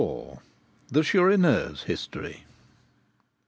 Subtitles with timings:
[0.89, 2.45] THE CHOURINEUR'S HISTORY.